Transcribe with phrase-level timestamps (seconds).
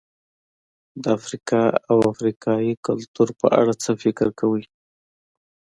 [1.01, 4.63] د افریقا او افریقایي کلتور په اړه څه فکر کوئ؟